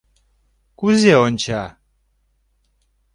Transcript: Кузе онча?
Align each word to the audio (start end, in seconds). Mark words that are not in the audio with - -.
Кузе 0.79 1.13
онча? 1.25 1.63